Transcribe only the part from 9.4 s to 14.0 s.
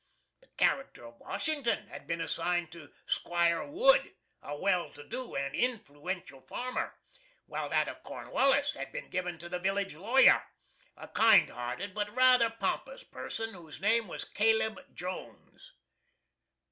the village lawyer, a kind hearted but rather pompous person, whose